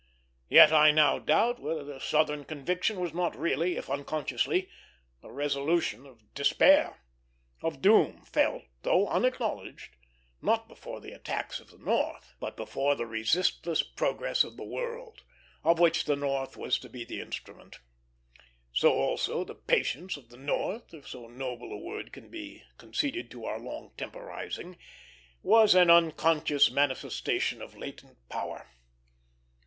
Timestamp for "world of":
14.63-15.77